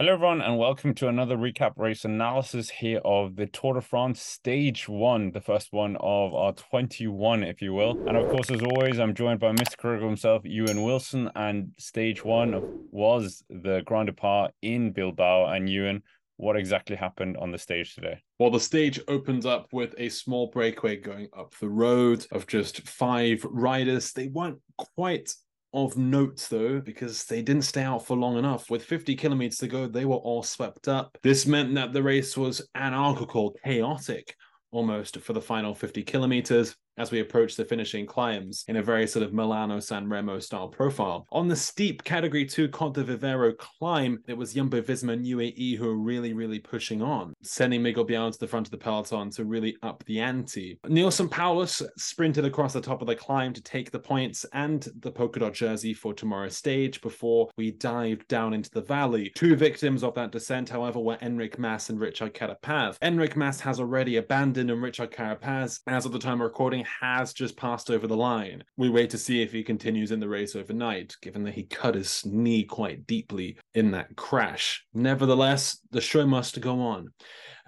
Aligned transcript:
Hello, 0.00 0.14
everyone, 0.14 0.40
and 0.40 0.58
welcome 0.58 0.92
to 0.92 1.06
another 1.06 1.36
recap 1.36 1.74
race 1.76 2.04
analysis 2.04 2.68
here 2.68 3.00
of 3.04 3.36
the 3.36 3.46
Tour 3.46 3.74
de 3.74 3.80
France 3.80 4.20
Stage 4.20 4.88
1, 4.88 5.30
the 5.30 5.40
first 5.40 5.68
one 5.70 5.94
of 6.00 6.34
our 6.34 6.52
21, 6.52 7.44
if 7.44 7.62
you 7.62 7.72
will. 7.74 7.92
And 8.08 8.16
of 8.16 8.28
course, 8.28 8.50
as 8.50 8.60
always, 8.60 8.98
I'm 8.98 9.14
joined 9.14 9.38
by 9.38 9.52
Mr. 9.52 9.76
Critical 9.76 10.08
himself, 10.08 10.42
Ewan 10.44 10.82
Wilson, 10.82 11.30
and 11.36 11.72
Stage 11.78 12.24
1 12.24 12.88
was 12.90 13.44
the 13.48 13.82
Grand 13.84 14.08
Depart 14.08 14.50
in 14.62 14.90
Bilbao. 14.90 15.46
And 15.46 15.70
Ewan, 15.70 16.02
what 16.38 16.56
exactly 16.56 16.96
happened 16.96 17.36
on 17.36 17.52
the 17.52 17.58
stage 17.58 17.94
today? 17.94 18.20
Well, 18.40 18.50
the 18.50 18.58
stage 18.58 18.98
opened 19.06 19.46
up 19.46 19.68
with 19.72 19.94
a 19.96 20.08
small 20.08 20.48
breakaway 20.48 20.96
going 20.96 21.28
up 21.38 21.54
the 21.60 21.70
road 21.70 22.26
of 22.32 22.48
just 22.48 22.80
five 22.80 23.46
riders. 23.48 24.12
They 24.12 24.26
weren't 24.26 24.58
quite 24.96 25.32
of 25.74 25.98
note 25.98 26.46
though, 26.48 26.80
because 26.80 27.24
they 27.24 27.42
didn't 27.42 27.64
stay 27.64 27.82
out 27.82 28.06
for 28.06 28.16
long 28.16 28.38
enough. 28.38 28.70
With 28.70 28.84
50 28.84 29.14
kilometers 29.16 29.58
to 29.58 29.66
go, 29.66 29.86
they 29.86 30.06
were 30.06 30.16
all 30.16 30.42
swept 30.42 30.88
up. 30.88 31.18
This 31.22 31.46
meant 31.46 31.74
that 31.74 31.92
the 31.92 32.02
race 32.02 32.36
was 32.36 32.66
anarchical, 32.74 33.54
chaotic 33.64 34.34
almost 34.70 35.18
for 35.20 35.32
the 35.32 35.40
final 35.40 35.74
50 35.74 36.02
kilometers 36.02 36.74
as 36.96 37.10
we 37.10 37.20
approach 37.20 37.56
the 37.56 37.64
finishing 37.64 38.06
climbs 38.06 38.64
in 38.68 38.76
a 38.76 38.82
very 38.82 39.06
sort 39.06 39.24
of 39.24 39.32
Milano 39.32 39.80
San 39.80 40.08
Remo 40.08 40.38
style 40.38 40.68
profile. 40.68 41.26
On 41.32 41.48
the 41.48 41.56
steep 41.56 42.04
category 42.04 42.44
2 42.44 42.68
Col 42.68 42.90
de 42.90 43.04
Vivero 43.04 43.52
climb, 43.52 44.22
it 44.28 44.36
was 44.36 44.54
Jumbo 44.54 44.80
Visma 44.80 45.14
and 45.14 45.24
UAE 45.24 45.76
who 45.76 45.86
were 45.86 45.96
really, 45.96 46.32
really 46.32 46.58
pushing 46.58 47.02
on, 47.02 47.34
sending 47.42 47.82
Mikkel 47.82 48.08
Bjerg 48.08 48.32
to 48.32 48.38
the 48.38 48.46
front 48.46 48.66
of 48.66 48.70
the 48.70 48.78
peloton 48.78 49.30
to 49.30 49.44
really 49.44 49.76
up 49.82 50.04
the 50.06 50.20
ante. 50.20 50.78
Neilson 50.86 51.28
Powless 51.28 51.82
sprinted 51.96 52.44
across 52.44 52.72
the 52.72 52.80
top 52.80 53.00
of 53.00 53.06
the 53.06 53.16
climb 53.16 53.52
to 53.52 53.62
take 53.62 53.90
the 53.90 53.98
points 53.98 54.44
and 54.52 54.88
the 55.00 55.10
polka 55.10 55.40
dot 55.40 55.54
jersey 55.54 55.94
for 55.94 56.14
tomorrow's 56.14 56.56
stage 56.56 57.00
before 57.00 57.48
we 57.56 57.70
dived 57.72 58.26
down 58.28 58.54
into 58.54 58.70
the 58.70 58.82
valley. 58.82 59.32
Two 59.34 59.56
victims 59.56 60.04
of 60.04 60.14
that 60.14 60.32
descent, 60.32 60.68
however, 60.68 61.00
were 61.00 61.16
Enric 61.16 61.58
Mas 61.58 61.90
and 61.90 62.00
Richard 62.00 62.34
Carapaz. 62.34 62.98
Enric 63.00 63.36
Mas 63.36 63.60
has 63.60 63.80
already 63.80 64.16
abandoned 64.16 64.70
and 64.70 64.82
Richard 64.82 65.10
Carapaz, 65.10 65.80
as 65.86 66.06
of 66.06 66.12
the 66.12 66.18
time 66.18 66.40
of 66.40 66.46
recording, 66.46 66.83
has 66.84 67.32
just 67.32 67.56
passed 67.56 67.90
over 67.90 68.06
the 68.06 68.16
line. 68.16 68.62
We 68.76 68.88
wait 68.88 69.10
to 69.10 69.18
see 69.18 69.42
if 69.42 69.52
he 69.52 69.62
continues 69.62 70.10
in 70.10 70.20
the 70.20 70.28
race 70.28 70.54
overnight, 70.54 71.16
given 71.22 71.42
that 71.44 71.54
he 71.54 71.64
cut 71.64 71.94
his 71.94 72.24
knee 72.24 72.64
quite 72.64 73.06
deeply 73.06 73.58
in 73.74 73.90
that 73.92 74.16
crash. 74.16 74.84
Nevertheless, 74.94 75.78
the 75.90 76.00
show 76.00 76.26
must 76.26 76.60
go 76.60 76.80
on. 76.80 77.08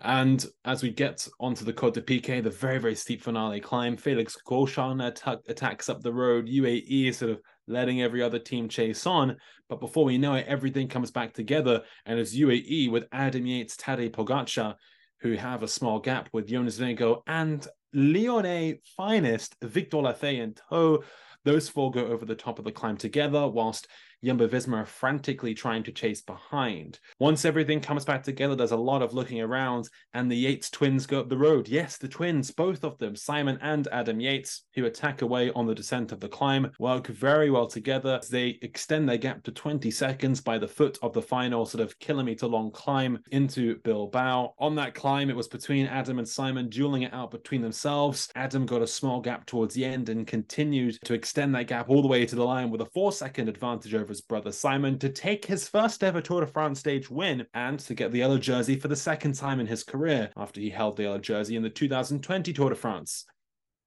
And 0.03 0.45
as 0.65 0.83
we 0.83 0.91
get 0.91 1.27
onto 1.41 1.65
the 1.65 1.73
Côte 1.73 1.95
de 1.95 2.03
Pike, 2.03 2.43
the 2.43 2.51
very, 2.51 2.79
very 2.79 2.95
steep 2.95 3.23
finale 3.23 3.61
climb, 3.61 3.97
Felix 3.97 4.37
Großschartner 4.47 5.09
att- 5.09 5.43
attacks 5.49 5.89
up 5.89 6.03
the 6.03 6.13
road. 6.13 6.49
UAE 6.49 7.09
is 7.09 7.19
sort 7.19 7.31
of 7.33 7.41
letting 7.67 8.03
every 8.03 8.23
other 8.23 8.39
team 8.39 8.69
chase 8.69 9.07
on. 9.07 9.37
But 9.69 9.81
before 9.81 10.05
we 10.05 10.19
know 10.19 10.35
it, 10.35 10.47
everything 10.47 10.89
comes 10.89 11.11
back 11.11 11.33
together. 11.33 11.83
And 12.05 12.19
it's 12.19 12.37
UAE 12.37 12.91
with 12.91 13.07
Adam 13.11 13.47
Yates, 13.47 13.77
Tadej 13.77 14.13
Pogacar, 14.13 14.75
who 15.21 15.33
have 15.33 15.63
a 15.63 15.69
small 15.69 15.99
gap 15.99 16.29
with 16.33 16.47
Jonas 16.47 16.79
Vingegaard 16.79 17.23
and 17.27 17.67
Lyonnais 17.97 18.81
finest 18.95 19.57
Victor 19.63 19.97
Lafay 19.97 20.43
in 20.43 20.55
tow. 20.69 21.03
Those 21.47 21.69
four 21.71 21.91
go 21.91 22.07
over 22.07 22.27
the 22.27 22.35
top 22.35 22.59
of 22.59 22.67
the 22.67 22.73
climb 22.73 22.99
together, 22.99 23.49
whilst 23.49 23.89
Jumbo 24.27 24.49
Visma 24.49 24.79
are 24.79 24.87
frantically 24.87 25.55
trying 25.55 25.85
to 25.85 25.93
chase 25.93 26.21
behind. 26.21 26.99
Once 27.21 27.45
everything 27.45 27.81
comes 27.81 28.05
back 28.05 28.25
together, 28.25 28.57
there's 28.57 28.73
a 28.73 28.77
lot 28.77 29.01
of 29.01 29.15
looking 29.15 29.41
around, 29.41 29.89
and 30.15 30.29
the 30.29 30.37
Yates 30.37 30.69
twins 30.69 31.07
go 31.07 31.21
up 31.21 31.29
the 31.29 31.39
road. 31.39 31.69
Yes, 31.69 31.97
the 31.97 32.09
twins, 32.09 32.51
both 32.51 32.83
of 32.83 32.99
them, 32.99 33.15
Simon 33.15 33.57
and 33.63 33.87
Adam 33.93 34.19
Yates, 34.19 34.65
who 34.75 34.87
attack 34.87 35.23
away 35.23 35.53
on 35.53 35.65
the 35.65 35.77
descent 35.77 36.11
of 36.11 36.19
the 36.19 36.29
climb, 36.29 36.73
work 36.81 37.07
very 37.07 37.51
well 37.51 37.69
together. 37.69 38.21
They 38.29 38.59
extend 38.63 39.09
their 39.09 39.17
gap 39.17 39.45
to 39.45 39.53
20 39.53 39.93
seconds 39.93 40.41
by 40.41 40.59
the 40.59 40.67
foot 40.67 40.99
of 41.03 41.13
the 41.13 41.23
final 41.23 41.65
sort 41.65 41.85
of 41.85 41.97
kilometer 42.01 42.49
long 42.49 42.73
climb 42.73 43.21
into 43.31 43.77
Bilbao. 43.85 44.55
On 44.59 44.75
that 44.75 44.95
climb, 44.95 45.31
it 45.31 45.37
was 45.37 45.47
between 45.47 45.87
Adam 45.87 46.19
and 46.19 46.29
Simon 46.29 46.69
dueling 46.69 47.03
it 47.03 47.15
out 47.15 47.31
between 47.31 47.63
themselves. 47.63 48.29
Adam 48.35 48.67
got 48.67 48.83
a 48.83 48.89
small 48.89 49.21
gap 49.21 49.47
towards 49.47 49.75
the 49.77 49.85
end 49.85 50.09
and 50.09 50.27
continued 50.27 50.99
to 51.05 51.15
extend 51.15 51.55
that 51.55 51.69
gap 51.69 51.89
all 51.89 52.03
the 52.03 52.09
way 52.09 52.27
to 52.27 52.35
the 52.35 52.45
line 52.45 52.71
with 52.71 52.81
a 52.81 52.87
four 52.87 53.13
second 53.13 53.49
advantage 53.49 53.95
over 53.95 54.16
his 54.17 54.23
brother 54.23 54.51
Simon 54.51 54.99
to 54.99 55.11
take 55.11 55.45
his 55.45 55.69
first 55.69 56.03
ever 56.03 56.23
Tour 56.23 56.41
de 56.41 56.47
France 56.47 56.81
stage 56.81 57.11
win 57.11 57.47
and 57.53 57.79
to 57.81 57.93
get 57.93 58.13
the 58.13 58.19
yellow 58.19 58.39
jersey 58.39 58.75
for 58.75 58.89
the 58.89 58.97
second 58.97 59.35
time 59.35 59.61
in 59.61 59.67
his 59.67 59.85
career 59.85 60.31
after 60.39 60.59
he 60.59 60.71
held 60.71 60.97
the 60.97 61.03
yellow 61.03 61.19
jersey 61.19 61.55
in 61.55 61.63
the 61.63 61.69
2020 61.69 62.51
Tour 62.55 62.71
de 62.71 62.75
France. 62.75 63.27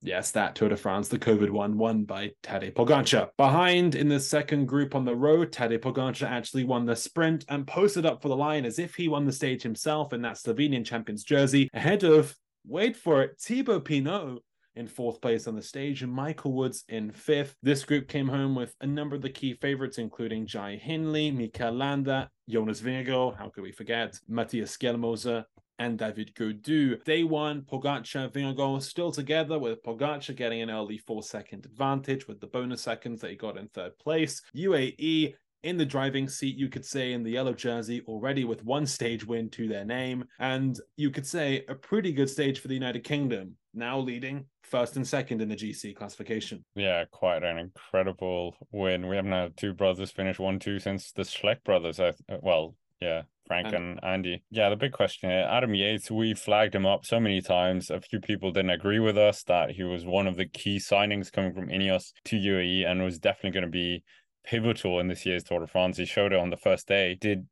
Yes, 0.04 0.30
that 0.32 0.54
Tour 0.54 0.70
de 0.70 0.78
France, 0.78 1.08
the 1.08 1.18
COVID 1.18 1.50
one, 1.50 1.80
won 1.80 2.04
by 2.04 2.34
Tadej 2.44 2.76
Pogacar. 2.76 3.30
Behind 3.38 3.96
in 3.96 4.08
the 4.08 4.20
second 4.20 4.68
group 4.68 4.94
on 4.94 5.04
the 5.04 5.16
road, 5.16 5.52
Tadej 5.52 5.80
Pogacar 5.80 6.30
actually 6.30 6.64
won 6.64 6.86
the 6.86 6.96
sprint 6.96 7.44
and 7.50 7.66
posted 7.66 8.06
up 8.06 8.22
for 8.22 8.28
the 8.28 8.36
line 8.36 8.66
as 8.66 8.78
if 8.78 8.94
he 8.94 9.08
won 9.08 9.26
the 9.26 9.32
stage 9.32 9.64
himself 9.64 10.14
in 10.14 10.22
that 10.22 10.36
Slovenian 10.36 10.86
champion's 10.86 11.24
jersey, 11.24 11.72
ahead 11.74 12.04
of, 12.04 12.36
wait 12.68 12.96
for 12.96 13.24
it, 13.24 13.42
Thibaut 13.42 13.84
Pinot, 13.84 14.44
in 14.80 14.88
fourth 14.88 15.20
place 15.22 15.46
on 15.46 15.56
the 15.56 15.62
stage, 15.62 16.02
and 16.02 16.12
Michael 16.12 16.54
Woods 16.54 16.86
in 16.88 17.12
fifth. 17.12 17.56
This 17.62 17.84
group 17.84 18.08
came 18.08 18.30
home 18.30 18.56
with 18.56 18.74
a 18.80 18.88
number 18.88 19.16
of 19.16 19.22
the 19.22 19.30
key 19.30 19.54
favorites, 19.56 19.98
including 19.98 20.48
Jai 20.48 20.78
Hindley, 20.78 21.32
Mikel 21.32 21.74
Landa, 21.74 22.30
Jonas 22.50 22.82
Vingegaard, 22.82 23.38
how 23.38 23.50
could 23.50 23.64
we 23.64 23.74
forget, 23.74 24.18
Mattias 24.32 24.78
Skjelmose, 24.78 25.44
and 25.80 25.98
David 25.98 26.34
Gaudu. 26.34 27.04
Day 27.04 27.24
one, 27.24 27.62
Pogacar, 27.62 28.32
Vingegaard 28.32 28.82
still 28.82 29.12
together 29.12 29.60
with 29.60 29.84
Pogacar 29.84 30.36
getting 30.36 30.62
an 30.62 30.70
early 30.70 30.98
four 30.98 31.24
second 31.24 31.66
advantage 31.66 32.28
with 32.28 32.40
the 32.40 32.48
bonus 32.48 32.82
seconds 32.82 33.22
that 33.22 33.32
he 33.32 33.36
got 33.36 33.58
in 33.58 33.68
third 33.68 33.98
place. 34.00 34.42
UAE 34.56 35.34
in 35.64 35.78
the 35.78 35.86
driving 35.86 36.28
seat, 36.28 36.58
you 36.58 36.70
could 36.70 36.86
say, 36.86 37.12
in 37.12 37.24
the 37.24 37.32
yellow 37.32 37.54
jersey, 37.54 38.02
already 38.08 38.46
with 38.46 38.64
one 38.64 38.86
stage 38.86 39.26
win 39.26 39.50
to 39.50 39.68
their 39.68 39.84
name. 39.84 40.24
And 40.40 40.80
you 40.96 41.12
could 41.12 41.28
say 41.28 41.66
a 41.68 41.76
pretty 41.76 42.14
good 42.14 42.30
stage 42.30 42.60
for 42.60 42.70
the 42.70 42.74
United 42.74 43.04
Kingdom, 43.04 43.56
now 43.74 44.00
leading 44.00 44.46
first 44.64 44.96
and 44.96 45.08
second 45.08 45.42
in 45.42 45.50
the 45.50 45.56
GC 45.56 45.96
classification. 45.96 46.64
Yeah, 46.76 47.06
quite 47.12 47.44
an 47.44 47.58
incredible 47.58 48.56
win. 48.72 49.08
We 49.08 49.16
haven't 49.16 49.32
had 49.32 49.58
two 49.58 49.74
brothers 49.74 50.12
finish 50.12 50.40
1 50.40 50.60
2 50.60 50.80
since 50.80 51.12
the 51.12 51.24
Schleck 51.24 51.64
brothers. 51.64 52.00
I, 52.00 52.10
uh, 52.30 52.38
well, 52.42 52.76
yeah, 53.02 53.24
Frank 53.48 53.68
and, 53.68 53.76
and 53.76 54.00
Andy. 54.04 54.44
Yeah, 54.52 54.70
the 54.70 54.76
big 54.76 54.92
question 54.92 55.30
here 55.30 55.48
Adam 55.50 55.74
Yates, 55.74 56.12
we 56.12 56.34
flagged 56.34 56.76
him 56.76 56.86
up 56.86 57.06
so 57.06 57.20
many 57.20 57.42
times. 57.42 57.90
A 57.90 58.02
few 58.02 58.20
people 58.20 58.52
didn't 58.52 58.72
agree 58.72 59.00
with 59.00 59.18
us 59.18 59.44
that 59.44 59.72
he 59.72 59.84
was 59.84 60.06
one 60.06 60.28
of 60.28 60.38
the 60.38 60.46
key 60.46 60.78
signings 60.78 61.32
coming 61.32 61.54
from 61.54 61.70
Ineos 61.70 62.12
to 62.26 62.36
UAE 62.36 62.86
and 62.86 63.04
was 63.04 63.20
definitely 63.20 63.52
going 63.52 63.66
to 63.66 63.72
be 63.72 64.04
pivotal 64.46 65.00
in 65.00 65.08
this 65.08 65.26
year's 65.26 65.44
Tour 65.44 65.60
de 65.60 65.68
France. 65.68 65.98
He 65.98 66.06
showed 66.06 66.34
it 66.34 66.40
on 66.40 66.50
the 66.50 66.58
first 66.58 66.88
day. 66.88 67.16
Did 67.20 67.48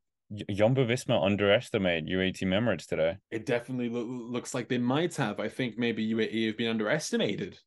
Jumbo 0.50 0.86
Visma 0.86 1.24
underestimate 1.24 2.06
UAE 2.06 2.34
team 2.34 2.50
Emirates 2.50 2.86
today? 2.86 3.16
It 3.30 3.46
definitely 3.46 3.88
lo- 3.88 4.02
looks 4.02 4.54
like 4.54 4.68
they 4.68 4.78
might 4.78 5.16
have. 5.16 5.40
I 5.40 5.48
think 5.48 5.78
maybe 5.78 6.06
UAE 6.14 6.48
have 6.48 6.56
been 6.56 6.70
underestimated 6.70 7.58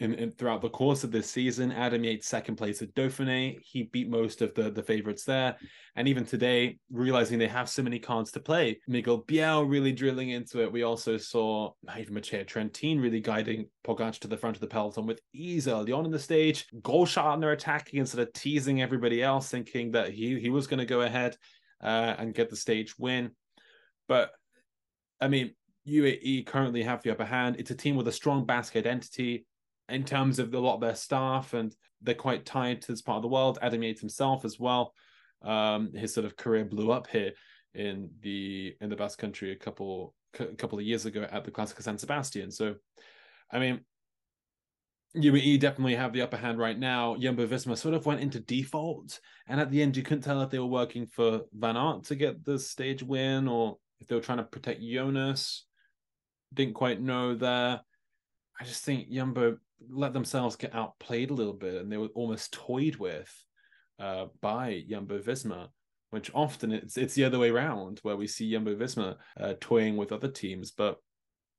in, 0.00 0.14
in, 0.14 0.30
throughout 0.30 0.62
the 0.62 0.70
course 0.70 1.04
of 1.04 1.12
this 1.12 1.30
season. 1.30 1.70
Adam 1.70 2.02
Yates 2.02 2.26
second 2.26 2.56
place 2.56 2.82
at 2.82 2.94
Dauphiné. 2.94 3.58
He 3.62 3.84
beat 3.84 4.10
most 4.10 4.42
of 4.42 4.54
the 4.54 4.70
the 4.70 4.82
favorites 4.82 5.24
there, 5.24 5.56
and 5.94 6.08
even 6.08 6.24
today, 6.24 6.78
realizing 6.90 7.38
they 7.38 7.46
have 7.46 7.68
so 7.68 7.82
many 7.82 7.98
cards 7.98 8.32
to 8.32 8.40
play, 8.40 8.80
Mikkel 8.88 9.24
Bjerg 9.26 9.70
really 9.70 9.92
drilling 9.92 10.30
into 10.30 10.62
it. 10.62 10.72
We 10.72 10.82
also 10.82 11.16
saw 11.16 11.72
even 11.96 12.14
Matteo 12.14 12.42
Trentin 12.42 13.00
really 13.00 13.20
guiding 13.20 13.68
Pogacar 13.86 14.18
to 14.20 14.28
the 14.28 14.36
front 14.36 14.56
of 14.56 14.60
the 14.60 14.66
peloton 14.66 15.06
with 15.06 15.20
ease 15.32 15.68
early 15.68 15.92
on 15.92 16.06
in 16.06 16.10
the 16.10 16.18
stage. 16.18 16.66
Großschartner 16.80 17.52
attacking 17.52 18.00
instead 18.00 18.20
of 18.20 18.32
teasing 18.32 18.82
everybody 18.82 19.22
else, 19.22 19.48
thinking 19.50 19.92
that 19.92 20.10
he 20.10 20.40
he 20.40 20.50
was 20.50 20.66
going 20.66 20.80
to 20.80 20.86
go 20.86 21.02
ahead 21.02 21.36
uh, 21.82 22.14
and 22.18 22.34
get 22.34 22.50
the 22.50 22.56
stage 22.56 22.98
win. 22.98 23.30
But 24.08 24.32
I 25.20 25.28
mean, 25.28 25.54
UAE 25.86 26.46
currently 26.46 26.82
have 26.82 27.02
the 27.02 27.10
upper 27.10 27.24
hand. 27.24 27.56
It's 27.58 27.70
a 27.70 27.74
team 27.76 27.96
with 27.96 28.08
a 28.08 28.12
strong 28.12 28.44
Basque 28.46 28.76
identity 28.76 29.46
in 29.88 30.04
terms 30.04 30.38
of 30.38 30.54
a 30.54 30.58
lot 30.58 30.74
of 30.74 30.80
their 30.80 30.94
staff, 30.94 31.54
and 31.54 31.74
they're 32.00 32.14
quite 32.14 32.46
tied 32.46 32.82
to 32.82 32.92
this 32.92 33.02
part 33.02 33.16
of 33.16 33.22
the 33.22 33.28
world. 33.28 33.58
Adam 33.60 33.82
Yates 33.82 34.00
himself 34.00 34.44
as 34.44 34.58
well. 34.58 34.94
Um, 35.42 35.92
his 35.94 36.14
sort 36.14 36.26
of 36.26 36.36
career 36.36 36.64
blew 36.64 36.90
up 36.92 37.06
here 37.06 37.32
in 37.74 38.10
the 38.20 38.74
in 38.80 38.90
the 38.90 38.96
Basque 38.96 39.18
Country 39.18 39.52
a 39.52 39.56
couple 39.56 40.14
a 40.38 40.46
couple 40.46 40.78
of 40.78 40.84
years 40.84 41.06
ago 41.06 41.26
at 41.30 41.44
the 41.44 41.50
Classica 41.50 41.82
San 41.82 41.98
Sebastian. 41.98 42.50
So, 42.50 42.76
I 43.50 43.58
mean, 43.58 43.80
UAE 45.16 45.58
definitely 45.58 45.96
have 45.96 46.12
the 46.12 46.22
upper 46.22 46.36
hand 46.36 46.58
right 46.58 46.78
now. 46.78 47.16
Jumbo 47.16 47.46
Visma 47.46 47.76
sort 47.76 47.94
of 47.94 48.06
went 48.06 48.20
into 48.20 48.38
default, 48.38 49.18
and 49.48 49.60
at 49.60 49.70
the 49.70 49.82
end, 49.82 49.96
you 49.96 50.02
couldn't 50.02 50.22
tell 50.22 50.40
if 50.42 50.50
they 50.50 50.58
were 50.58 50.66
working 50.66 51.06
for 51.06 51.42
Van 51.52 51.76
Aert 51.76 52.04
to 52.04 52.14
get 52.14 52.44
the 52.44 52.58
stage 52.58 53.02
win 53.02 53.48
or 53.48 53.78
if 54.00 54.06
they 54.06 54.14
were 54.14 54.20
trying 54.20 54.38
to 54.38 54.44
protect 54.44 54.82
Jonas. 54.82 55.66
Didn't 56.54 56.74
quite 56.74 57.00
know 57.00 57.34
there. 57.34 57.80
I 58.60 58.64
just 58.64 58.84
think 58.84 59.10
Jumbo 59.10 59.58
let 59.88 60.12
themselves 60.12 60.56
get 60.56 60.74
outplayed 60.74 61.30
a 61.30 61.34
little 61.34 61.54
bit, 61.54 61.74
and 61.74 61.90
they 61.90 61.96
were 61.96 62.08
almost 62.14 62.52
toyed 62.52 62.96
with 62.96 63.32
uh, 63.98 64.26
by 64.40 64.82
Jumbo 64.88 65.18
Visma, 65.18 65.68
which 66.10 66.30
often 66.34 66.70
it's 66.70 66.96
it's 66.96 67.14
the 67.14 67.24
other 67.24 67.38
way 67.38 67.50
around, 67.50 67.98
where 68.02 68.16
we 68.16 68.28
see 68.28 68.52
Jumbo 68.52 68.76
Visma 68.76 69.16
uh, 69.40 69.54
toying 69.60 69.96
with 69.96 70.12
other 70.12 70.30
teams. 70.30 70.70
But 70.70 70.98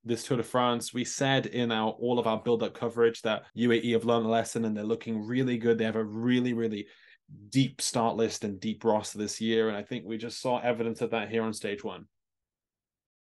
this 0.03 0.23
Tour 0.23 0.37
de 0.37 0.43
France, 0.43 0.93
we 0.93 1.03
said 1.03 1.45
in 1.45 1.71
our 1.71 1.91
all 1.91 2.19
of 2.19 2.27
our 2.27 2.41
build-up 2.41 2.73
coverage 2.73 3.21
that 3.21 3.43
UAE 3.57 3.93
have 3.93 4.05
learned 4.05 4.25
a 4.25 4.29
lesson 4.29 4.65
and 4.65 4.75
they're 4.75 4.83
looking 4.83 5.25
really 5.25 5.57
good. 5.57 5.77
They 5.77 5.85
have 5.85 5.95
a 5.95 6.03
really, 6.03 6.53
really 6.53 6.87
deep 7.49 7.81
start 7.81 8.15
list 8.15 8.43
and 8.43 8.59
deep 8.59 8.83
roster 8.83 9.17
this 9.17 9.39
year. 9.39 9.69
And 9.69 9.77
I 9.77 9.83
think 9.83 10.05
we 10.05 10.17
just 10.17 10.41
saw 10.41 10.59
evidence 10.59 11.01
of 11.01 11.11
that 11.11 11.29
here 11.29 11.43
on 11.43 11.53
stage 11.53 11.83
one. 11.83 12.05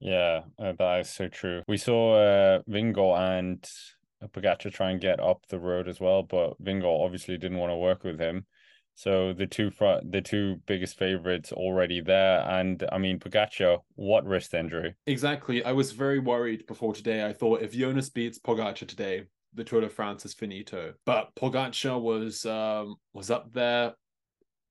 Yeah, 0.00 0.40
uh, 0.58 0.72
that 0.78 1.00
is 1.00 1.10
so 1.10 1.28
true. 1.28 1.62
We 1.68 1.76
saw 1.76 2.14
uh, 2.14 2.62
Vingegaard 2.68 3.38
and 3.38 3.70
Pogacar 4.28 4.72
try 4.72 4.90
and 4.90 5.00
get 5.00 5.20
up 5.20 5.44
the 5.48 5.60
road 5.60 5.88
as 5.88 6.00
well, 6.00 6.22
but 6.22 6.60
Vingegaard 6.62 7.04
obviously 7.04 7.36
didn't 7.36 7.58
want 7.58 7.70
to 7.70 7.76
work 7.76 8.04
with 8.04 8.18
him. 8.18 8.46
So 8.94 9.32
the 9.32 9.46
two 9.46 9.70
front, 9.70 10.12
the 10.12 10.20
two 10.20 10.56
biggest 10.66 10.98
favorites 10.98 11.52
already 11.52 12.00
there, 12.00 12.46
and 12.48 12.84
I 12.92 12.98
mean 12.98 13.18
Pogacar, 13.18 13.78
what 13.94 14.26
wrist 14.26 14.52
injury? 14.52 14.94
Exactly. 15.06 15.64
I 15.64 15.72
was 15.72 15.92
very 15.92 16.18
worried 16.18 16.66
before 16.66 16.92
today. 16.92 17.24
I 17.24 17.32
thought 17.32 17.62
if 17.62 17.72
Jonas 17.72 18.10
beats 18.10 18.38
Pogacar 18.38 18.86
today, 18.86 19.24
the 19.54 19.64
Tour 19.64 19.80
de 19.80 19.88
France 19.88 20.24
is 20.24 20.34
finito. 20.34 20.94
But 21.06 21.34
Pogacar 21.34 22.00
was 22.00 22.44
um, 22.44 22.96
was 23.14 23.30
up 23.30 23.52
there, 23.52 23.94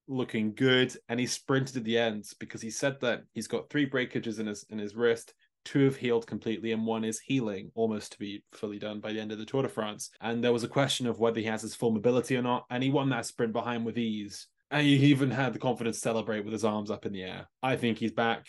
looking 0.08 0.54
good, 0.54 0.96
and 1.08 1.20
he 1.20 1.26
sprinted 1.26 1.78
at 1.78 1.84
the 1.84 1.98
end 1.98 2.26
because 2.40 2.62
he 2.62 2.72
said 2.72 3.00
that 3.02 3.24
he's 3.34 3.48
got 3.48 3.70
three 3.70 3.86
breakages 3.86 4.40
in 4.40 4.48
his 4.48 4.66
in 4.70 4.78
his 4.78 4.96
wrist. 4.96 5.34
Two 5.66 5.86
have 5.86 5.98
healed 5.98 6.26
completely, 6.26 6.72
and 6.72 6.86
one 6.86 7.04
is 7.04 7.20
healing 7.20 7.72
almost 7.76 8.14
to 8.14 8.20
be 8.20 8.44
fully 8.54 8.80
done 8.80 9.00
by 9.00 9.14
the 9.14 9.20
end 9.20 9.32
of 9.32 9.38
the 9.38 9.46
Tour 9.46 9.64
de 9.64 9.70
France. 9.70 10.10
And 10.22 10.44
there 10.44 10.54
was 10.54 10.64
a 10.64 10.70
question 10.70 11.06
of 11.06 11.20
whether 11.20 11.40
he 11.40 11.46
has 11.46 11.62
his 11.62 11.76
full 11.76 11.92
mobility 11.92 12.38
or 12.38 12.42
not, 12.42 12.66
and 12.70 12.82
he 12.82 12.90
won 12.90 13.10
that 13.10 13.26
sprint 13.26 13.54
behind 13.54 13.86
with 13.86 13.98
ease. 13.98 14.48
And 14.72 14.86
he 14.86 14.96
even 14.96 15.32
had 15.32 15.54
the 15.54 15.60
confidence 15.60 15.98
to 15.98 16.02
celebrate 16.02 16.44
with 16.44 16.54
his 16.54 16.66
arms 16.66 16.92
up 16.92 17.06
in 17.06 17.12
the 17.12 17.24
air. 17.24 17.50
I 17.62 17.76
think 17.76 17.98
he's 17.98 18.12
back 18.12 18.46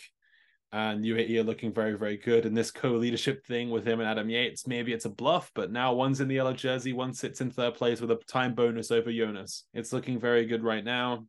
and 0.73 1.03
UAE 1.03 1.37
are 1.39 1.43
looking 1.43 1.73
very, 1.73 1.97
very 1.97 2.17
good. 2.17 2.45
And 2.45 2.55
this 2.55 2.71
co-leadership 2.71 3.45
thing 3.45 3.69
with 3.69 3.85
him 3.85 3.99
and 3.99 4.07
Adam 4.07 4.29
Yates, 4.29 4.67
maybe 4.67 4.93
it's 4.93 5.05
a 5.05 5.09
bluff, 5.09 5.51
but 5.53 5.71
now 5.71 5.93
one's 5.93 6.21
in 6.21 6.27
the 6.27 6.35
yellow 6.35 6.53
jersey, 6.53 6.93
one 6.93 7.13
sits 7.13 7.41
in 7.41 7.51
third 7.51 7.73
place 7.73 7.99
with 7.99 8.11
a 8.11 8.19
time 8.27 8.55
bonus 8.55 8.89
over 8.89 9.11
Jonas. 9.11 9.65
It's 9.73 9.91
looking 9.91 10.19
very 10.19 10.45
good 10.45 10.63
right 10.63 10.83
now. 10.83 11.25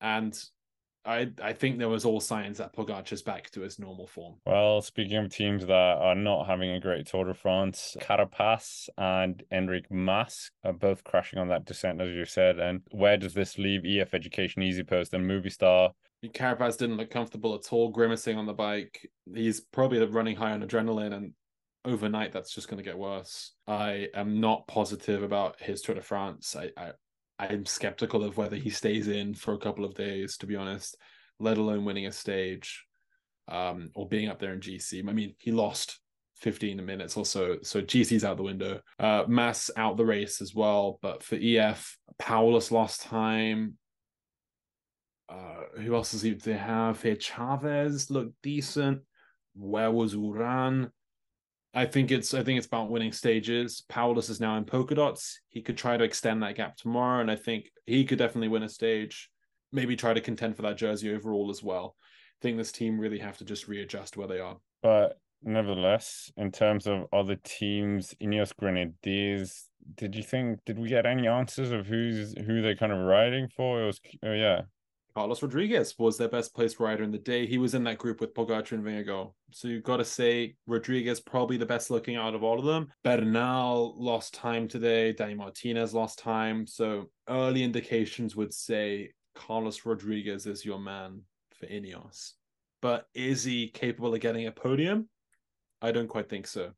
And 0.00 0.38
I 1.04 1.30
I 1.42 1.52
think 1.52 1.78
there 1.78 1.88
was 1.88 2.04
all 2.04 2.20
signs 2.20 2.58
that 2.58 2.74
Pogacar's 2.74 3.22
back 3.22 3.50
to 3.50 3.62
his 3.62 3.78
normal 3.78 4.06
form. 4.06 4.36
Well, 4.44 4.82
speaking 4.82 5.16
of 5.16 5.30
teams 5.30 5.66
that 5.66 5.72
are 5.72 6.14
not 6.14 6.46
having 6.46 6.70
a 6.70 6.80
great 6.80 7.06
Tour 7.06 7.24
de 7.24 7.34
France, 7.34 7.96
Carapaz 8.00 8.88
and 8.98 9.42
Enric 9.52 9.90
Mas 9.90 10.50
are 10.64 10.72
both 10.72 11.04
crashing 11.04 11.38
on 11.38 11.48
that 11.48 11.64
descent, 11.64 12.00
as 12.00 12.10
you 12.10 12.24
said. 12.24 12.58
And 12.58 12.82
where 12.90 13.16
does 13.16 13.34
this 13.34 13.58
leave 13.58 13.84
EF 13.84 14.12
Education, 14.14 14.62
EasyPost, 14.62 15.12
and 15.12 15.28
Movistar? 15.28 15.92
Carapaz 16.28 16.76
didn't 16.76 16.98
look 16.98 17.10
comfortable 17.10 17.54
at 17.54 17.72
all, 17.72 17.88
grimacing 17.88 18.36
on 18.36 18.46
the 18.46 18.52
bike. 18.52 19.08
He's 19.34 19.60
probably 19.60 20.04
running 20.04 20.36
high 20.36 20.52
on 20.52 20.62
adrenaline, 20.62 21.14
and 21.14 21.32
overnight 21.86 22.32
that's 22.32 22.54
just 22.54 22.68
going 22.68 22.76
to 22.76 22.84
get 22.84 22.98
worse. 22.98 23.52
I 23.66 24.08
am 24.14 24.38
not 24.38 24.66
positive 24.66 25.22
about 25.22 25.60
his 25.62 25.80
Tour 25.80 25.94
de 25.94 26.02
France. 26.02 26.54
I, 26.56 26.70
I 26.76 26.92
I'm 27.40 27.64
skeptical 27.64 28.22
of 28.22 28.36
whether 28.36 28.56
he 28.56 28.68
stays 28.68 29.08
in 29.08 29.34
for 29.34 29.54
a 29.54 29.58
couple 29.58 29.84
of 29.84 29.94
days, 29.94 30.36
to 30.38 30.46
be 30.46 30.56
honest, 30.56 30.96
let 31.38 31.56
alone 31.56 31.86
winning 31.86 32.06
a 32.06 32.12
stage 32.12 32.84
um, 33.48 33.90
or 33.94 34.06
being 34.06 34.28
up 34.28 34.38
there 34.38 34.52
in 34.52 34.60
GC. 34.60 35.08
I 35.08 35.12
mean, 35.12 35.34
he 35.38 35.50
lost 35.50 36.00
15 36.36 36.84
minutes 36.84 37.16
or 37.16 37.24
so, 37.24 37.56
so 37.62 37.80
GC's 37.80 38.24
out 38.24 38.36
the 38.36 38.42
window. 38.42 38.80
Uh, 38.98 39.24
Mas 39.26 39.70
out 39.76 39.96
the 39.96 40.04
race 40.04 40.42
as 40.42 40.54
well, 40.54 40.98
but 41.00 41.22
for 41.22 41.36
EF, 41.40 41.96
Powless 42.18 42.70
lost 42.70 43.02
time. 43.02 43.78
Uh, 45.28 45.78
who 45.78 45.94
else 45.94 46.12
does 46.12 46.22
he 46.22 46.34
they 46.34 46.52
have 46.52 47.00
here? 47.02 47.16
Chaves 47.16 48.10
looked 48.10 48.34
decent. 48.42 49.00
Where 49.54 49.90
was 49.90 50.14
Uran? 50.14 50.90
I 51.72 51.86
think 51.86 52.10
it's 52.10 52.34
I 52.34 52.42
think 52.42 52.58
it's 52.58 52.66
about 52.66 52.90
winning 52.90 53.12
stages. 53.12 53.84
Powless 53.88 54.28
is 54.28 54.40
now 54.40 54.56
in 54.56 54.64
polka 54.64 54.94
dots. 54.94 55.40
He 55.48 55.62
could 55.62 55.76
try 55.76 55.96
to 55.96 56.04
extend 56.04 56.42
that 56.42 56.56
gap 56.56 56.76
tomorrow, 56.76 57.20
and 57.20 57.30
I 57.30 57.36
think 57.36 57.70
he 57.86 58.04
could 58.04 58.18
definitely 58.18 58.48
win 58.48 58.64
a 58.64 58.68
stage. 58.68 59.30
Maybe 59.72 59.94
try 59.94 60.12
to 60.12 60.20
contend 60.20 60.56
for 60.56 60.62
that 60.62 60.76
jersey 60.76 61.14
overall 61.14 61.48
as 61.50 61.62
well. 61.62 61.94
I 62.00 62.42
think 62.42 62.56
this 62.56 62.72
team 62.72 62.98
really 62.98 63.18
have 63.18 63.38
to 63.38 63.44
just 63.44 63.68
readjust 63.68 64.16
where 64.16 64.26
they 64.26 64.40
are. 64.40 64.56
But 64.82 65.18
nevertheless, 65.42 66.32
in 66.36 66.50
terms 66.50 66.88
of 66.88 67.06
other 67.12 67.36
teams, 67.36 68.14
Ineos 68.20 68.52
Grenadiers, 68.56 69.68
did 69.94 70.16
you 70.16 70.24
think 70.24 70.60
did 70.64 70.78
we 70.78 70.88
get 70.88 71.06
any 71.06 71.28
answers 71.28 71.70
of 71.70 71.86
who's 71.86 72.34
who 72.46 72.62
they're 72.62 72.74
kind 72.74 72.92
of 72.92 72.98
riding 72.98 73.48
for? 73.48 73.82
It 73.82 73.86
was 73.86 74.00
oh 74.24 74.32
yeah, 74.32 74.62
Carlos 75.14 75.42
Rodriguez 75.42 75.94
was 75.98 76.16
their 76.16 76.28
best 76.28 76.54
placed 76.54 76.78
rider 76.78 77.02
in 77.02 77.10
the 77.10 77.18
day. 77.18 77.46
He 77.46 77.58
was 77.58 77.74
in 77.74 77.84
that 77.84 77.98
group 77.98 78.20
with 78.20 78.34
Pogacar 78.34 78.72
and 78.72 78.84
Vingegaard. 78.84 79.32
So 79.50 79.68
you've 79.68 79.82
got 79.82 79.96
to 79.96 80.04
say 80.04 80.54
Rodriguez 80.66 81.20
probably 81.20 81.56
the 81.56 81.66
best 81.66 81.90
looking 81.90 82.16
out 82.16 82.34
of 82.34 82.44
all 82.44 82.58
of 82.58 82.64
them. 82.64 82.88
Bernal 83.02 83.94
lost 83.98 84.34
time 84.34 84.68
today. 84.68 85.12
Danny 85.12 85.34
Martinez 85.34 85.92
lost 85.94 86.18
time. 86.18 86.66
So 86.66 87.10
early 87.28 87.64
indications 87.64 88.36
would 88.36 88.54
say 88.54 89.10
Carlos 89.34 89.84
Rodriguez 89.84 90.46
is 90.46 90.64
your 90.64 90.78
man 90.78 91.22
for 91.58 91.66
Ineos. 91.66 92.32
But 92.80 93.06
is 93.14 93.44
he 93.44 93.68
capable 93.68 94.14
of 94.14 94.20
getting 94.20 94.46
a 94.46 94.52
podium? 94.52 95.08
I 95.82 95.92
don't 95.92 96.08
quite 96.08 96.28
think 96.28 96.46
so. 96.46 96.70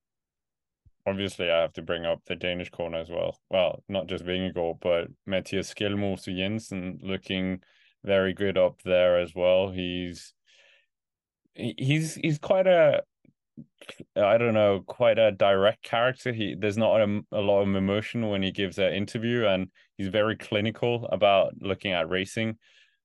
Obviously, 1.07 1.51
I 1.51 1.61
have 1.61 1.73
to 1.75 1.83
bring 1.83 2.07
up 2.07 2.21
the 2.27 2.37
Danish 2.37 2.71
corner 2.71 2.99
as 2.99 3.11
well. 3.11 3.41
Well, 3.51 3.83
not 3.89 4.07
just 4.07 4.25
Vingegaard, 4.25 4.79
but 4.81 5.09
Mattias 5.29 5.75
Skjelmose 5.75 6.37
Jensen 6.37 7.01
looking 7.03 7.61
very 8.05 8.35
good 8.35 8.59
up 8.59 8.83
there 8.85 9.21
as 9.21 9.35
well. 9.35 9.71
He's 9.71 10.33
he's 11.55 12.15
he's 12.15 12.39
quite 12.39 12.67
a 12.67 13.03
I 14.17 14.39
don't 14.39 14.55
know, 14.55 14.83
quite 14.87 15.19
a 15.19 15.33
direct 15.33 15.83
character. 15.83 16.33
He 16.33 16.55
there's 16.59 16.79
not 16.79 17.01
a, 17.01 17.21
a 17.33 17.41
lot 17.41 17.63
of 17.63 17.75
emotion 17.75 18.29
when 18.29 18.43
he 18.43 18.51
gives 18.51 18.79
an 18.79 18.93
interview, 18.93 19.47
and 19.47 19.69
he's 19.97 20.09
very 20.09 20.37
clinical 20.37 21.07
about 21.13 21.55
looking 21.61 21.93
at 21.93 22.09
racing. 22.09 22.59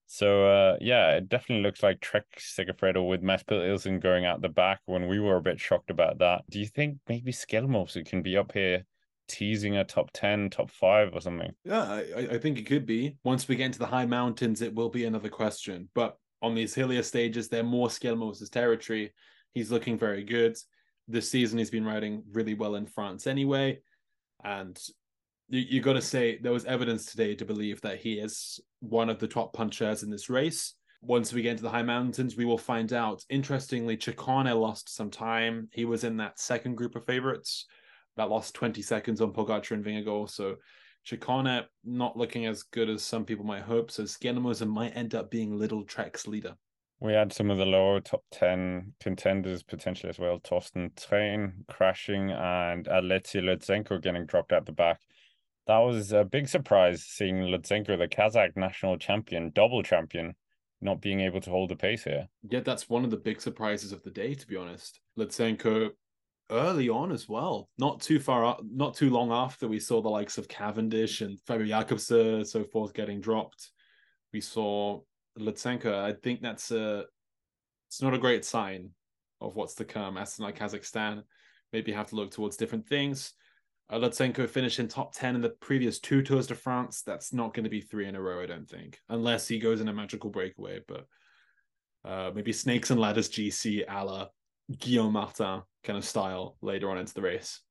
So 0.06 0.48
uh, 0.48 0.78
yeah, 0.80 1.18
it 1.18 1.28
definitely 1.28 1.64
looks 1.64 1.84
like 1.84 2.00
Trek 2.00 2.26
Segafredo 2.40 3.08
with 3.08 3.22
Mads 3.22 3.44
Pedersen 3.44 4.00
going 4.00 4.26
out 4.26 4.42
the 4.42 4.50
back 4.50 4.80
when 4.86 5.08
we 5.08 5.20
were 5.20 5.36
a 5.36 5.42
bit 5.42 5.60
shocked 5.60 5.90
about 5.90 6.20
that. 6.20 6.44
Do 6.50 6.60
you 6.60 6.68
think 6.68 7.00
maybe 7.10 7.34
Skjelmose 7.34 8.06
can 8.06 8.22
be 8.22 8.38
up 8.38 8.54
here 8.54 8.86
teasing 9.28 9.78
a 9.78 9.84
top 9.84 10.12
10, 10.14 10.50
top 10.50 10.72
five 10.72 11.10
or 11.14 11.22
something. 11.22 11.54
Yeah, 11.64 11.84
I, 11.84 12.28
I 12.32 12.38
think 12.38 12.58
it 12.58 12.66
could 12.66 12.86
be. 12.86 13.18
Once 13.24 13.48
we 13.48 13.56
get 13.56 13.66
into 13.66 13.80
the 13.80 13.86
high 13.86 14.06
mountains, 14.06 14.62
it 14.62 14.74
will 14.74 14.90
be 14.90 15.06
another 15.06 15.30
question. 15.30 15.90
But 15.94 16.18
on 16.42 16.56
these 16.56 16.74
hillier 16.74 17.04
stages, 17.04 17.48
they're 17.48 17.64
more 17.64 17.88
Skjelmose's 17.88 18.50
territory. 18.50 19.14
He's 19.54 19.72
looking 19.72 19.98
very 19.98 20.24
good. 20.24 20.58
This 21.08 21.30
season, 21.30 21.58
he's 21.58 21.70
been 21.70 21.86
riding 21.86 22.24
really 22.32 22.54
well 22.54 22.76
in 22.76 22.86
France 22.86 23.28
anyway. 23.28 23.80
And 24.44 24.78
you, 25.50 25.62
you 25.62 25.82
got 25.82 25.94
to 25.94 26.02
say, 26.02 26.38
there 26.38 26.52
was 26.52 26.66
evidence 26.66 27.06
today 27.06 27.36
to 27.36 27.46
believe 27.46 27.82
that 27.82 28.00
he 28.00 28.14
is 28.14 28.60
one 28.80 29.10
of 29.10 29.20
the 29.20 29.28
top 29.28 29.54
punchers 29.54 30.04
in 30.04 30.10
this 30.10 30.30
race. 30.30 30.74
Once 31.02 31.32
we 31.32 31.42
get 31.42 31.52
into 31.52 31.64
the 31.64 31.70
high 31.70 31.84
mountains, 31.84 32.36
we 32.36 32.46
will 32.46 32.58
find 32.58 32.92
out. 32.92 33.24
Interestingly, 33.30 33.98
Ciccone 33.98 34.60
lost 34.60 34.94
some 34.94 35.12
time. 35.12 35.70
He 35.72 35.86
was 35.86 36.04
in 36.04 36.18
that 36.18 36.40
second 36.40 36.76
group 36.76 36.96
of 36.96 37.06
favorites 37.06 37.66
that 38.18 38.30
lost 38.30 38.54
20 38.56 38.82
seconds 38.82 39.22
on 39.22 39.32
Pogacar 39.32 39.72
and 39.72 39.86
Vingegaard. 39.86 40.30
So 40.30 40.58
Ciccone 41.08 41.66
not 41.86 42.18
looking 42.18 42.46
as 42.46 42.64
good 42.64 42.90
as 42.90 43.04
some 43.04 43.24
people 43.24 43.46
might 43.46 43.62
hope. 43.62 43.90
So 43.92 44.04
Skjelmose 44.04 44.68
might 44.68 44.98
end 44.98 45.16
up 45.16 45.32
being 45.32 45.52
Lidl-Trek's 45.58 46.28
leader. 46.28 46.56
We 47.00 47.14
had 47.14 47.32
some 47.32 47.52
of 47.52 47.60
the 47.60 47.66
lower 47.66 48.00
top 48.02 48.24
10 48.32 48.94
contenders 49.00 49.62
potentially 49.62 50.10
as 50.10 50.18
well. 50.18 50.40
Torstein 50.40 50.92
Træen 50.96 51.66
crashing 51.68 52.32
and 52.32 52.88
Alexei 52.88 53.40
Lutsenko 53.40 54.02
getting 54.02 54.26
dropped 54.26 54.52
at 54.52 54.66
the 54.66 54.72
back. 54.72 55.00
That 55.68 55.78
was 55.78 56.12
a 56.12 56.24
big 56.24 56.48
surprise 56.48 57.04
seeing 57.04 57.36
Lutsenko, 57.36 57.98
the 57.98 58.08
Kazakh 58.08 58.56
national 58.56 58.98
champion, 58.98 59.52
double 59.54 59.84
champion, 59.84 60.34
not 60.82 61.02
being 61.02 61.20
able 61.22 61.42
to 61.42 61.50
hold 61.50 61.70
the 61.70 61.76
pace 61.76 62.04
here. 62.04 62.30
Yeah, 62.50 62.62
that's 62.62 62.90
one 62.90 63.04
of 63.04 63.12
the 63.12 63.18
big 63.18 63.42
surprises 63.42 63.92
of 63.92 64.02
the 64.04 64.12
day, 64.12 64.34
to 64.34 64.48
be 64.48 64.56
honest. 64.56 65.00
Lutsenko 65.20 65.92
early 66.50 66.90
on 66.90 67.12
as 67.12 67.28
well. 67.28 67.70
Not 67.78 68.02
too 68.02 68.20
far, 68.20 68.58
not 68.64 68.96
too 68.96 69.10
long 69.10 69.32
after 69.32 69.68
we 69.68 69.80
saw 69.80 70.02
the 70.02 70.10
likes 70.10 70.38
of 70.38 70.48
Cavendish 70.48 71.22
and 71.22 71.40
Fabio 71.42 71.68
Jakobsen, 71.68 72.46
so 72.46 72.64
forth, 72.64 72.94
getting 72.94 73.22
dropped. 73.22 73.72
We 74.34 74.42
saw 74.42 75.02
Lutsenko. 75.40 75.94
I 75.94 76.14
think 76.14 76.42
that's 76.42 76.72
a, 76.72 77.06
it's 77.88 78.02
not 78.02 78.14
a 78.14 78.20
great 78.20 78.46
sign 78.46 78.92
of 79.42 79.56
what's 79.56 79.76
to 79.76 79.86
come. 79.86 80.18
As 80.18 80.40
like 80.40 80.58
Kazakhstan, 80.58 81.24
maybe 81.74 81.92
have 81.92 82.08
to 82.10 82.16
look 82.16 82.32
towards 82.32 82.58
different 82.58 82.88
things. 82.88 83.34
Uh, 83.90 83.98
Lutsenko 83.98 84.50
finished 84.50 84.80
in 84.80 84.88
top 84.88 85.14
10 85.14 85.36
in 85.36 85.42
the 85.42 85.50
previous 85.50 86.00
two 86.00 86.22
Tours 86.22 86.48
de 86.48 86.56
France. 86.56 87.04
That's 87.04 87.32
not 87.32 87.54
going 87.54 87.64
to 87.64 87.70
be 87.70 87.82
three 87.82 88.08
in 88.08 88.16
a 88.16 88.22
row, 88.22 88.42
I 88.42 88.46
don't 88.46 88.70
think, 88.70 89.00
unless 89.10 89.48
he 89.48 89.60
goes 89.60 89.80
in 89.80 89.88
a 89.88 89.94
magical 89.94 90.30
breakaway. 90.30 90.82
But 90.86 91.06
uh, 92.04 92.32
maybe 92.34 92.52
Snakes 92.52 92.90
and 92.90 93.00
Ladders 93.00 93.30
GC 93.30 93.86
a 93.88 94.06
la 94.06 94.28
Guillaume 94.80 95.14
Martin 95.14 95.62
kind 95.84 95.98
of 95.98 96.06
style 96.06 96.58
later 96.62 96.90
on 96.90 96.98
into 96.98 97.14
the 97.14 97.22
race. 97.22 97.62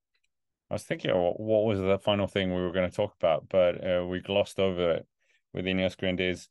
I 0.70 0.74
was 0.74 0.82
thinking, 0.82 1.12
what 1.12 1.64
was 1.64 1.78
the 1.78 1.98
final 1.98 2.26
thing 2.26 2.54
we 2.54 2.60
were 2.60 2.72
going 2.72 2.90
to 2.90 2.96
talk 2.96 3.14
about, 3.20 3.48
but 3.48 3.74
uh, 3.86 4.04
we 4.04 4.20
glossed 4.20 4.58
over 4.58 4.94
it 4.94 5.06
with 5.54 5.64
Ineos 5.64 5.96
Grenadiers. 5.96 6.48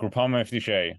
Groupama 0.00 0.42
FDJ, 0.42 0.98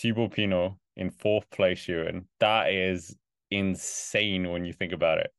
Thibaut 0.00 0.32
Pinot 0.32 0.72
in 0.96 1.10
fourth 1.10 1.50
place, 1.50 1.86
Ewan. 1.88 2.26
That 2.40 2.72
is 2.72 3.14
insane 3.50 4.50
when 4.50 4.64
you 4.64 4.72
think 4.72 4.92
about 4.92 5.18
it. 5.18 5.30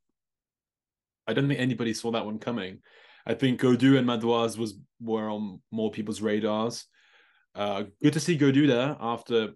I 1.28 1.34
don't 1.34 1.48
think 1.48 1.60
anybody 1.60 1.94
saw 1.94 2.12
that 2.12 2.26
one 2.26 2.40
coming. 2.40 2.80
I 3.26 3.34
think 3.34 3.60
Gaudu 3.60 3.98
and 3.98 4.08
Madouas 4.08 4.58
was 4.58 4.76
were 5.02 5.30
on 5.30 5.62
more 5.72 5.92
people's 5.92 6.22
radars. 6.22 6.86
Uh, 7.56 7.84
good 8.04 8.14
to 8.14 8.20
see 8.20 8.38
Gaudu 8.38 8.68
there 8.68 8.96
after 9.00 9.54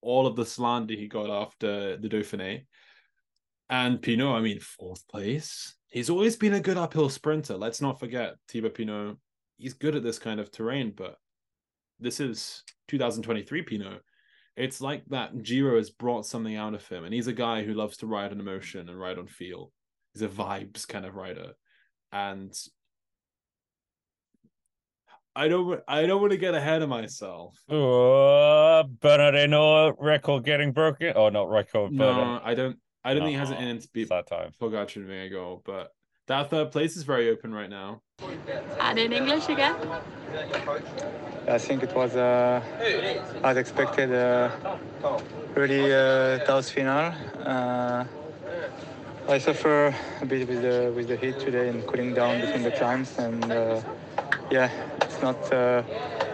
all 0.00 0.26
of 0.26 0.36
the 0.36 0.46
slander 0.46 0.94
he 0.94 1.08
got 1.08 1.30
after 1.30 1.96
the 1.96 2.08
Dauphiné. 2.08 2.66
And 3.68 4.00
Pinot, 4.00 4.36
I 4.36 4.40
mean, 4.40 4.60
fourth 4.60 5.06
place. 5.08 5.74
He's 5.88 6.10
always 6.10 6.36
been 6.36 6.54
a 6.54 6.60
good 6.60 6.76
uphill 6.76 7.08
sprinter. 7.08 7.56
Let's 7.56 7.80
not 7.80 7.98
forget 7.98 8.34
Thibaut 8.48 8.74
Pinot. 8.74 9.16
He's 9.58 9.74
good 9.74 9.96
at 9.96 10.02
this 10.02 10.18
kind 10.18 10.38
of 10.38 10.52
terrain, 10.52 10.92
but 10.96 11.16
this 11.98 12.20
is 12.20 12.62
2023 12.88 13.62
Pinot. 13.62 14.02
It's 14.56 14.80
like 14.80 15.04
that 15.06 15.42
Giro 15.42 15.76
has 15.76 15.90
brought 15.90 16.26
something 16.26 16.56
out 16.56 16.74
of 16.74 16.86
him, 16.88 17.04
and 17.04 17.12
he's 17.12 17.26
a 17.26 17.32
guy 17.32 17.62
who 17.62 17.74
loves 17.74 17.98
to 17.98 18.06
ride 18.06 18.32
on 18.32 18.40
emotion 18.40 18.88
and 18.88 18.98
ride 18.98 19.18
on 19.18 19.26
feel. 19.26 19.72
He's 20.14 20.22
a 20.22 20.28
vibes 20.28 20.86
kind 20.86 21.04
of 21.04 21.14
rider, 21.14 21.52
and 22.12 22.54
I 25.36 25.48
don't 25.48 25.82
I 25.86 26.06
don't 26.06 26.22
want 26.22 26.32
to 26.32 26.38
get 26.38 26.54
ahead 26.54 26.80
of 26.80 26.88
myself. 26.88 27.62
Oh, 27.68 28.84
Bernardino 29.02 29.92
record 29.98 30.44
getting 30.44 30.72
broken. 30.72 31.12
Oh, 31.14 31.28
not 31.28 31.50
record. 31.50 31.92
No, 31.92 32.40
but, 32.42 32.48
I 32.50 32.54
don't. 32.54 32.78
I 33.04 33.12
don't 33.12 33.20
no, 33.20 33.26
think 33.26 33.34
he 33.34 33.38
has 33.38 33.50
an 33.50 33.58
in 33.58 33.78
to 33.78 33.88
beat 33.92 34.08
that 34.08 34.26
time. 34.26 34.52
Pogacar 34.60 34.96
and 34.96 35.06
Vingegaard, 35.08 35.60
but 35.64 35.92
that 36.26 36.48
third 36.48 36.72
place 36.72 36.96
is 36.96 37.02
very 37.02 37.28
open 37.28 37.52
right 37.52 37.68
now. 37.68 38.00
And 38.80 38.98
in 38.98 39.12
English 39.12 39.48
again? 39.50 39.76
I 41.46 41.58
think 41.58 41.82
it 41.82 41.94
was 41.94 42.16
uh, 42.16 42.62
as 43.44 43.56
expected, 43.58 44.12
uh, 44.12 44.50
really 45.54 45.94
uh, 45.94 46.38
tough 46.46 46.70
final. 46.70 47.12
Uh, 47.44 48.04
I 49.28 49.38
suffer 49.38 49.94
a 50.22 50.26
bit 50.26 50.48
with 50.48 50.62
the 50.62 50.92
with 50.96 51.08
the 51.08 51.16
heat 51.16 51.38
today 51.38 51.68
and 51.68 51.86
cooling 51.86 52.14
down 52.14 52.40
between 52.40 52.62
the 52.62 52.70
climbs, 52.70 53.18
and 53.18 53.44
uh, 53.52 53.82
yeah, 54.50 54.70
it's 55.16 55.22
not 55.22 55.52
uh, 55.52 55.82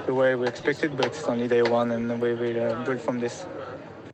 the 0.06 0.14
way 0.14 0.34
we 0.34 0.48
expected, 0.48 0.96
but 0.96 1.06
it's 1.06 1.24
only 1.24 1.46
day 1.46 1.62
one, 1.62 1.92
and 1.92 2.20
we 2.20 2.34
will 2.34 2.72
uh, 2.72 2.84
build 2.84 3.00
from 3.00 3.20
this. 3.20 3.46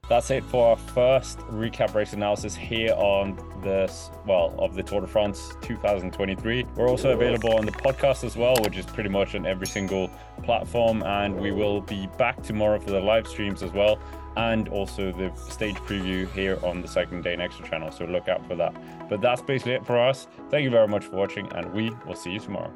That's 0.08 0.30
it 0.30 0.42
for 0.44 0.70
our 0.70 0.76
first 0.76 1.38
recap 1.50 1.94
race 1.94 2.14
analysis 2.14 2.54
here 2.54 2.94
on 2.94 3.38
this, 3.62 4.10
well, 4.26 4.54
of 4.58 4.75
the 4.75 4.82
Tour 4.82 5.02
de 5.02 5.06
France 5.06 5.54
2023. 5.60 6.64
We're 6.76 6.88
also 6.88 7.12
available 7.12 7.54
on 7.56 7.66
the 7.66 7.72
podcast 7.72 8.25
as 8.25 8.34
well, 8.34 8.54
which 8.62 8.76
is 8.76 8.87
pretty 8.87 9.10
much 9.10 9.34
on 9.34 9.44
every 9.44 9.66
single 9.66 10.10
platform. 10.42 11.02
And 11.02 11.38
we 11.38 11.50
will 11.50 11.82
be 11.82 12.06
back 12.18 12.42
tomorrow 12.42 12.78
for 12.78 12.90
the 12.90 13.00
live 13.00 13.26
streams 13.26 13.62
as 13.62 13.72
well, 13.72 13.98
and 14.37 14.68
also 14.68 15.12
the 15.12 15.34
stage 15.50 15.76
preview 15.76 16.30
here 16.32 16.58
on 16.62 16.80
the 16.80 16.88
Cycling 16.88 17.20
Dane 17.20 17.40
Extra 17.42 17.68
channel. 17.68 17.90
So 17.90 18.06
look 18.06 18.28
out 18.28 18.46
for 18.46 18.54
that. 18.56 18.75
But 19.10 19.20
that's 19.20 19.42
basically 19.42 19.72
it 19.72 19.87
for 19.87 19.98
us. 19.98 20.26
Thank 20.50 20.64
you 20.64 20.70
very 20.70 20.88
much 20.88 21.04
for 21.04 21.16
watching, 21.16 21.50
and 21.52 21.70
we 21.75 21.90
will 22.06 22.16
see 22.16 22.32
you 22.32 22.40
tomorrow. 22.40 22.72